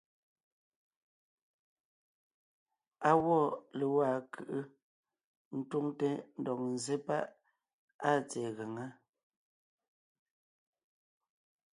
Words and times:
Á 3.09 3.11
gwɔ́ 3.23 3.41
légwá 3.77 4.07
ńkʉ́ʼʉ 4.23 4.71
ńtúŋte 5.59 6.09
ńdɔg 6.39 6.59
ńzsé 6.73 6.95
páʼ 7.07 7.25
áa 8.07 8.17
tsɛ̀ɛ 8.29 8.49
gaŋá. 8.57 8.85